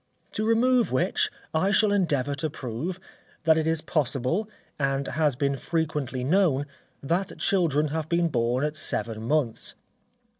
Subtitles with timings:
[0.31, 2.99] To remove which, I shall endeavour to prove,
[3.43, 6.65] that it is possible, and has been frequently known,
[7.03, 9.75] that children have been born at seven months.